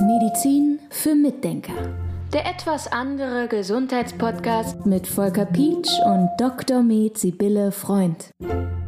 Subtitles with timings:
[0.00, 1.74] Medizin für Mitdenker.
[2.32, 6.82] Der etwas andere Gesundheitspodcast mit Volker Pietsch und Dr.
[6.82, 8.30] Med Sibylle Freund.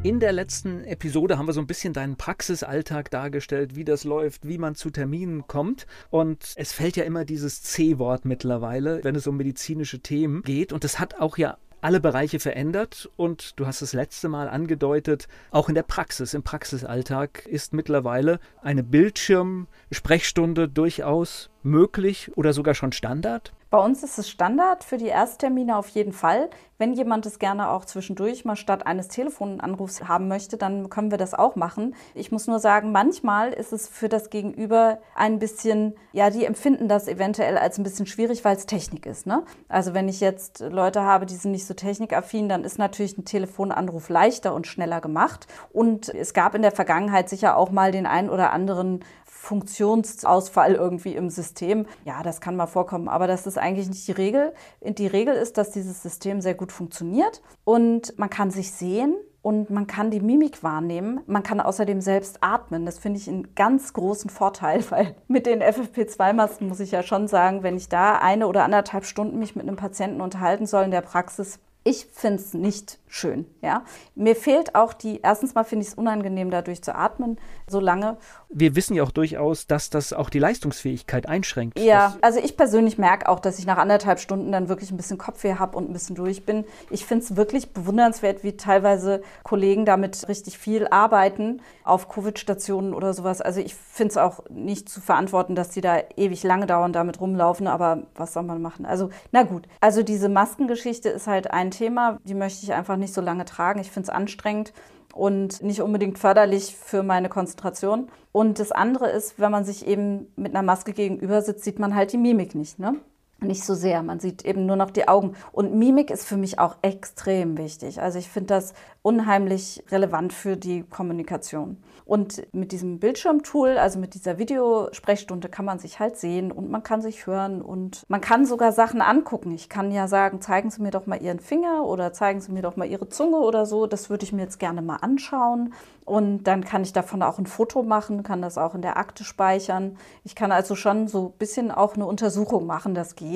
[0.03, 4.47] In der letzten Episode haben wir so ein bisschen deinen Praxisalltag dargestellt, wie das läuft,
[4.47, 5.87] wie man zu Terminen kommt.
[6.11, 10.73] Und es fällt ja immer dieses C-Wort mittlerweile, wenn es um medizinische Themen geht.
[10.73, 15.29] Und das hat auch ja alle Bereiche verändert und du hast es letzte Mal angedeutet,
[15.51, 22.93] auch in der Praxis, im Praxisalltag ist mittlerweile eine Bildschirmsprechstunde durchaus möglich oder sogar schon
[22.93, 23.53] Standard?
[23.71, 26.49] Bei uns ist es Standard für die Ersttermine auf jeden Fall.
[26.79, 31.19] Wenn jemand es gerne auch zwischendurch mal statt eines Telefonanrufs haben möchte, dann können wir
[31.19, 31.95] das auch machen.
[32.15, 36.89] Ich muss nur sagen, manchmal ist es für das Gegenüber ein bisschen, ja, die empfinden
[36.89, 39.27] das eventuell als ein bisschen schwierig, weil es Technik ist.
[39.27, 39.43] Ne?
[39.69, 43.27] Also wenn ich jetzt Leute habe, die sind nicht so technikaffin, dann ist natürlich ein
[43.27, 45.47] Telefonanruf leichter und schneller gemacht.
[45.75, 49.05] Und es gab in der Vergangenheit sicher auch mal den einen oder anderen
[49.41, 51.87] Funktionsausfall irgendwie im System.
[52.05, 54.53] Ja, das kann mal vorkommen, aber das ist eigentlich nicht die Regel.
[54.83, 59.71] Die Regel ist, dass dieses System sehr gut funktioniert und man kann sich sehen und
[59.71, 61.21] man kann die Mimik wahrnehmen.
[61.27, 62.85] Man kann außerdem selbst atmen.
[62.85, 67.29] Das finde ich einen ganz großen Vorteil, weil mit den FFP2-Masken muss ich ja schon
[67.29, 70.91] sagen, wenn ich da eine oder anderthalb Stunden mich mit einem Patienten unterhalten soll in
[70.91, 73.47] der Praxis, ich finde es nicht schön.
[73.63, 73.85] Ja?
[74.15, 78.19] Mir fehlt auch die, erstens mal finde ich es unangenehm, dadurch zu atmen, so lange.
[78.49, 81.79] Wir wissen ja auch durchaus, dass das auch die Leistungsfähigkeit einschränkt.
[81.79, 85.19] Ja, also ich persönlich merke auch, dass ich nach anderthalb Stunden dann wirklich ein bisschen
[85.19, 86.65] Kopfweh habe und ein bisschen durch bin.
[86.91, 93.15] Ich finde es wirklich bewundernswert, wie teilweise Kollegen damit richtig viel arbeiten auf Covid-Stationen oder
[93.15, 93.41] sowas.
[93.41, 97.21] Also ich finde es auch nicht zu verantworten, dass die da ewig lange dauern, damit
[97.21, 98.87] rumlaufen, aber was soll man machen?
[98.87, 99.67] Also, na gut.
[99.81, 103.81] Also diese Maskengeschichte ist halt ein Thema, die möchte ich einfach nicht so lange tragen.
[103.81, 104.73] Ich finde es anstrengend
[105.15, 108.09] und nicht unbedingt förderlich für meine Konzentration.
[108.33, 111.95] Und das andere ist, wenn man sich eben mit einer Maske gegenüber sitzt, sieht man
[111.95, 112.79] halt die Mimik nicht.
[112.79, 112.97] Ne?
[113.41, 115.37] Nicht so sehr, man sieht eben nur noch die Augen.
[115.53, 118.03] Und Mimik ist für mich auch extrem wichtig.
[118.03, 121.77] Also ich finde das unheimlich relevant für die Kommunikation.
[122.05, 126.83] Und mit diesem Bildschirmtool, also mit dieser Videosprechstunde, kann man sich halt sehen und man
[126.83, 129.53] kann sich hören und man kann sogar Sachen angucken.
[129.53, 132.63] Ich kann ja sagen, zeigen Sie mir doch mal Ihren Finger oder zeigen Sie mir
[132.63, 133.87] doch mal Ihre Zunge oder so.
[133.87, 135.75] Das würde ich mir jetzt gerne mal anschauen.
[136.07, 139.25] Und dann kann ich davon auch ein Foto machen, kann das auch in der Akte
[139.25, 139.99] speichern.
[140.25, 143.28] Ich kann also schon so ein bisschen auch eine Untersuchung machen, das geht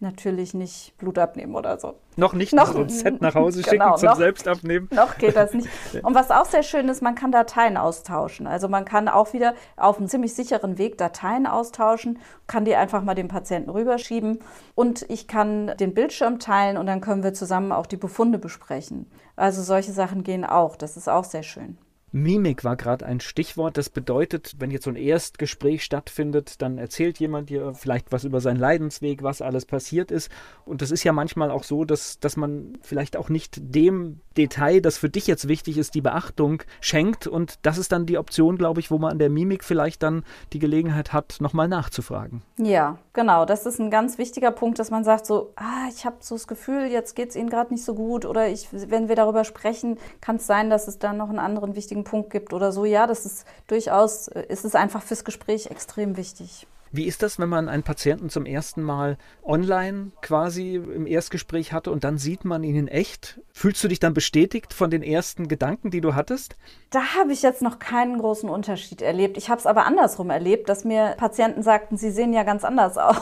[0.00, 1.94] natürlich nicht Blut abnehmen oder so.
[2.16, 4.88] Noch nicht noch, so ein Set nach Hause schicken genau, zum noch, Selbstabnehmen.
[4.92, 5.68] Noch geht das nicht.
[6.02, 8.46] Und was auch sehr schön ist, man kann Dateien austauschen.
[8.46, 13.02] Also man kann auch wieder auf einem ziemlich sicheren Weg Dateien austauschen, kann die einfach
[13.02, 14.38] mal dem Patienten rüberschieben
[14.74, 19.10] und ich kann den Bildschirm teilen und dann können wir zusammen auch die Befunde besprechen.
[19.36, 20.76] Also solche Sachen gehen auch.
[20.76, 21.78] Das ist auch sehr schön.
[22.14, 23.76] Mimik war gerade ein Stichwort.
[23.76, 28.40] Das bedeutet, wenn jetzt so ein Erstgespräch stattfindet, dann erzählt jemand dir vielleicht was über
[28.40, 30.30] seinen Leidensweg, was alles passiert ist.
[30.64, 34.80] Und das ist ja manchmal auch so, dass, dass man vielleicht auch nicht dem Detail,
[34.80, 37.26] das für dich jetzt wichtig ist, die Beachtung schenkt.
[37.26, 40.24] Und das ist dann die Option, glaube ich, wo man an der Mimik vielleicht dann
[40.52, 42.42] die Gelegenheit hat, nochmal nachzufragen.
[42.56, 43.44] Ja, genau.
[43.44, 46.46] Das ist ein ganz wichtiger Punkt, dass man sagt so, ah, ich habe so das
[46.46, 48.24] Gefühl, jetzt geht es Ihnen gerade nicht so gut.
[48.26, 51.76] Oder ich, wenn wir darüber sprechen, kann es sein, dass es dann noch einen anderen
[51.76, 52.84] wichtigen Punkt gibt oder so.
[52.84, 56.66] Ja, das ist durchaus, äh, ist es einfach fürs Gespräch extrem wichtig.
[56.96, 61.90] Wie ist das, wenn man einen Patienten zum ersten Mal online quasi im Erstgespräch hatte
[61.90, 63.40] und dann sieht man ihn in echt?
[63.52, 66.54] Fühlst du dich dann bestätigt von den ersten Gedanken, die du hattest?
[66.90, 69.36] Da habe ich jetzt noch keinen großen Unterschied erlebt.
[69.36, 72.96] Ich habe es aber andersrum erlebt, dass mir Patienten sagten, sie sehen ja ganz anders
[72.98, 73.16] aus.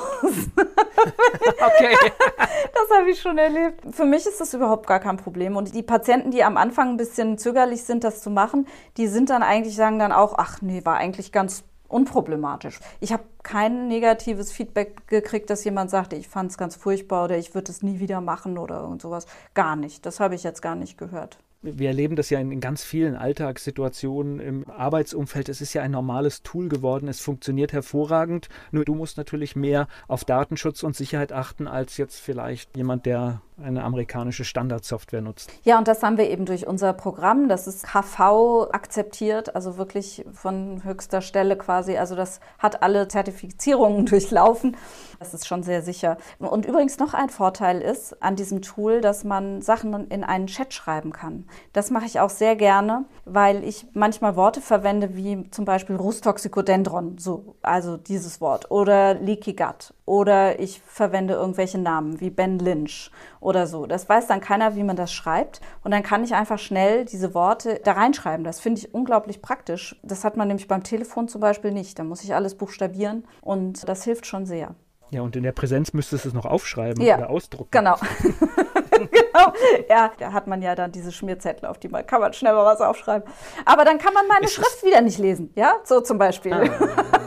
[1.56, 1.96] okay.
[2.74, 3.82] Das habe ich schon erlebt.
[3.94, 5.56] Für mich ist das überhaupt gar kein Problem.
[5.56, 8.66] Und die Patienten, die am Anfang ein bisschen zögerlich sind, das zu machen,
[8.96, 12.80] die sind dann eigentlich, sagen dann auch, ach nee, war eigentlich ganz unproblematisch.
[13.00, 17.38] Ich habe kein negatives Feedback gekriegt, dass jemand sagte, ich fand es ganz furchtbar oder
[17.38, 19.26] ich würde es nie wieder machen oder irgend sowas.
[19.54, 20.06] Gar nicht.
[20.06, 24.40] Das habe ich jetzt gar nicht gehört wir erleben das ja in, ganz vielen Alltagssituationen
[24.40, 25.48] im Arbeitsumfeld.
[25.48, 27.08] Es ist ja ein normales Tool geworden.
[27.08, 28.48] Es funktioniert hervorragend.
[28.72, 33.40] Nur du musst natürlich mehr auf Datenschutz und Sicherheit achten als jetzt vielleicht jemand, der
[33.62, 35.50] eine amerikanische Standardsoftware nutzt.
[35.64, 37.48] Ja, und das haben wir eben durch unser Programm.
[37.48, 41.96] Das ist KV akzeptiert, also wirklich von höchster Stelle quasi.
[41.96, 44.76] Also das hat alle Zertifizierungen durchlaufen.
[45.18, 46.16] Das ist schon sehr sicher.
[46.38, 50.74] Und übrigens noch ein Vorteil ist an diesem Tool, dass man Sachen in einen Chat
[50.74, 51.44] schreiben kann.
[51.72, 57.18] Das mache ich auch sehr gerne, weil ich manchmal Worte verwende wie zum Beispiel Rustoxicodendron,
[57.18, 63.10] so, also dieses Wort, oder Leaky Gut oder ich verwende irgendwelche Namen wie Ben Lynch
[63.40, 63.86] oder so.
[63.86, 65.62] Das weiß dann keiner, wie man das schreibt.
[65.84, 68.44] Und dann kann ich einfach schnell diese Worte da reinschreiben.
[68.44, 69.98] Das finde ich unglaublich praktisch.
[70.02, 71.98] Das hat man nämlich beim Telefon zum Beispiel nicht.
[71.98, 74.74] Da muss ich alles buchstabieren und das hilft schon sehr.
[75.12, 77.70] Ja, und in der Präsenz müsstest du es noch aufschreiben ja, oder ausdrucken.
[77.70, 77.96] Genau.
[78.90, 79.52] genau.
[79.88, 82.66] Ja, da hat man ja dann diese Schmierzettel, auf die man kann man schnell mal
[82.66, 83.26] was aufschreiben.
[83.64, 85.54] Aber dann kann man meine ist Schrift wieder nicht lesen.
[85.54, 86.52] Ja, so zum Beispiel.
[86.52, 87.21] Ah.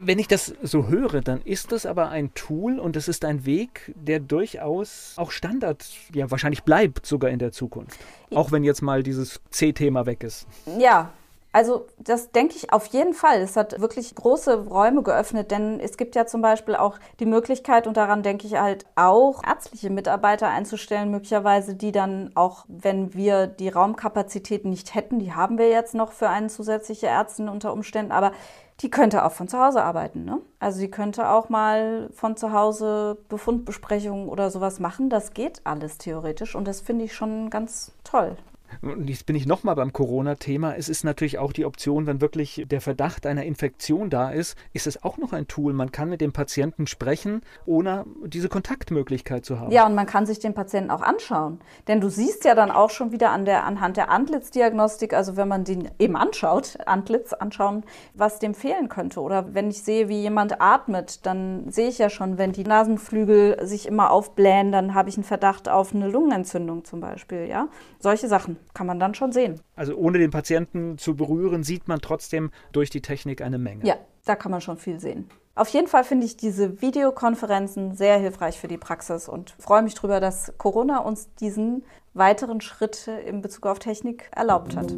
[0.00, 3.44] Wenn ich das so höre, dann ist das aber ein Tool und es ist ein
[3.44, 5.84] Weg, der durchaus auch Standard,
[6.14, 7.98] ja wahrscheinlich bleibt sogar in der Zukunft.
[8.32, 10.46] Auch wenn jetzt mal dieses C-Thema weg ist.
[10.78, 11.12] Ja,
[11.52, 13.40] also das denke ich auf jeden Fall.
[13.40, 17.86] Es hat wirklich große Räume geöffnet, denn es gibt ja zum Beispiel auch die Möglichkeit,
[17.86, 23.46] und daran denke ich halt auch, ärztliche Mitarbeiter einzustellen, möglicherweise, die dann auch, wenn wir
[23.46, 28.12] die Raumkapazitäten nicht hätten, die haben wir jetzt noch für eine zusätzliche Ärztin unter Umständen,
[28.12, 28.32] aber
[28.80, 30.24] die könnte auch von zu Hause arbeiten.
[30.24, 30.40] Ne?
[30.60, 35.10] Also sie könnte auch mal von zu Hause Befundbesprechungen oder sowas machen.
[35.10, 38.36] Das geht alles theoretisch und das finde ich schon ganz toll.
[38.82, 40.74] Und jetzt bin ich nochmal beim Corona-Thema.
[40.76, 44.86] Es ist natürlich auch die Option, wenn wirklich der Verdacht einer Infektion da ist, ist
[44.86, 45.72] es auch noch ein Tool.
[45.72, 49.72] Man kann mit dem Patienten sprechen, ohne diese Kontaktmöglichkeit zu haben.
[49.72, 51.60] Ja, und man kann sich den Patienten auch anschauen.
[51.88, 55.48] Denn du siehst ja dann auch schon wieder an der, anhand der Antlitzdiagnostik, also wenn
[55.48, 57.84] man den eben anschaut, Antlitz anschauen,
[58.14, 59.20] was dem fehlen könnte.
[59.20, 63.66] Oder wenn ich sehe, wie jemand atmet, dann sehe ich ja schon, wenn die Nasenflügel
[63.66, 67.46] sich immer aufblähen, dann habe ich einen Verdacht auf eine Lungenentzündung zum Beispiel.
[67.46, 67.68] Ja,
[67.98, 69.60] solche Sachen kann man dann schon sehen.
[69.76, 73.84] Also ohne den Patienten zu berühren, sieht man trotzdem durch die Technik eine Menge.
[73.86, 75.28] Ja, da kann man schon viel sehen.
[75.54, 79.94] Auf jeden Fall finde ich diese Videokonferenzen sehr hilfreich für die Praxis und freue mich
[79.94, 81.82] darüber, dass Corona uns diesen
[82.14, 84.92] weiteren Schritt in Bezug auf Technik erlaubt hat.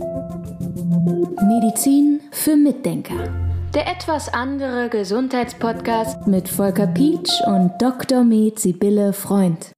[1.49, 3.17] Medizin für Mitdenker.
[3.75, 8.25] Der etwas andere Gesundheitspodcast mit Volker Pietsch und Dr.
[8.25, 9.73] Med Sibylle Freund.